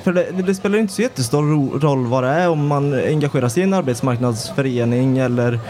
för 0.04 0.12
det, 0.12 0.42
det, 0.46 0.54
spelar 0.54 0.78
inte 0.78 0.92
så 0.92 1.02
jättestor 1.02 1.80
roll 1.80 2.06
vad 2.06 2.24
det 2.24 2.28
är 2.28 2.48
om 2.48 2.66
man 2.66 2.92
engagerar 2.92 3.48
sig 3.48 3.60
i 3.60 3.64
en 3.64 3.74
arbetsmarknadsförening 3.74 5.18
eller 5.18 5.60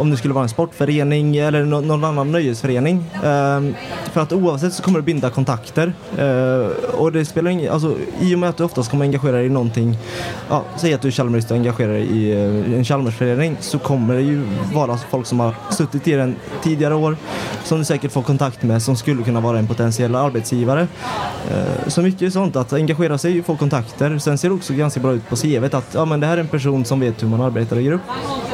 om 0.00 0.10
det 0.10 0.16
skulle 0.16 0.34
vara 0.34 0.42
en 0.42 0.48
sportförening 0.48 1.36
eller 1.36 1.64
no 1.64 1.80
någon 1.80 2.04
annan 2.04 2.32
nöjesförening. 2.32 3.04
Um, 3.24 3.74
för 4.12 4.20
att 4.20 4.32
oavsett 4.32 4.72
så 4.72 4.82
kommer 4.82 4.98
det 4.98 5.02
binda 5.02 5.30
kontakter. 5.30 5.92
Uh, 6.18 6.66
och 6.94 7.12
det 7.12 7.24
spelar 7.24 7.50
ingen, 7.50 7.72
alltså, 7.72 7.96
I 8.20 8.34
och 8.34 8.38
med 8.38 8.48
att 8.48 8.56
du 8.56 8.64
oftast 8.64 8.90
kommer 8.90 9.04
engagera 9.04 9.36
dig 9.36 9.46
i 9.46 9.48
någonting, 9.48 9.98
ja, 10.48 10.64
säg 10.76 10.94
att 10.94 11.02
du 11.02 11.08
är 11.08 11.12
Chalmerist 11.12 11.50
och 11.50 11.56
engagerar 11.56 11.92
dig 11.92 12.02
i 12.02 12.34
uh, 12.34 12.78
en 12.78 12.84
Chalmersförening 12.84 13.56
så 13.60 13.78
kommer 13.78 14.14
det 14.14 14.20
ju 14.20 14.42
vara 14.74 14.96
folk 15.10 15.26
som 15.26 15.40
har 15.40 15.54
suttit 15.70 16.08
i 16.08 16.12
den 16.12 16.36
tidigare 16.62 16.94
år 16.94 17.16
som 17.64 17.78
du 17.78 17.84
säkert 17.84 18.12
får 18.12 18.22
kontakt 18.22 18.62
med 18.62 18.82
som 18.82 18.96
skulle 18.96 19.22
kunna 19.22 19.40
vara 19.40 19.58
en 19.58 19.66
potentiell 19.66 20.14
arbetsgivare. 20.14 20.80
Uh, 20.80 21.88
så 21.88 22.02
mycket 22.02 22.32
sånt, 22.32 22.56
att 22.56 22.72
engagera 22.72 23.18
sig 23.18 23.40
och 23.40 23.46
få 23.46 23.56
kontakter. 23.56 24.18
Sen 24.18 24.38
ser 24.38 24.48
det 24.48 24.54
också 24.54 24.74
ganska 24.74 25.00
bra 25.00 25.12
ut 25.12 25.28
på 25.28 25.36
CVt 25.36 25.74
att 25.74 25.94
ja, 25.94 26.04
men 26.04 26.20
det 26.20 26.26
här 26.26 26.36
är 26.36 26.40
en 26.40 26.48
person 26.48 26.84
som 26.84 27.00
vet 27.00 27.22
hur 27.22 27.28
man 27.28 27.40
arbetar 27.40 27.78
i 27.78 27.82
grupp. 27.82 28.00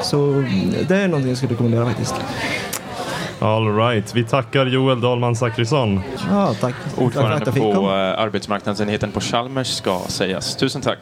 Så 0.03 0.45
det 0.88 0.97
är 0.97 1.09
någonting 1.09 1.36
jag 1.37 1.38
skulle 1.38 1.52
rekommendera 1.52 1.85
faktiskt. 1.85 2.14
All 3.38 3.76
right. 3.76 4.14
Vi 4.14 4.25
tackar 4.25 4.66
Joel 4.66 5.00
Dahlman 5.00 5.37
Zachrisson. 5.37 6.00
Ja, 6.31 6.55
tack. 6.61 6.75
Ordförande 6.97 7.52
på 7.52 7.73
eh, 7.73 8.21
arbetsmarknadsenheten 8.21 9.12
på 9.12 9.21
Chalmers 9.21 9.66
ska 9.66 10.00
sägas. 10.09 10.57
Tusen 10.57 10.83
tack. 10.83 10.99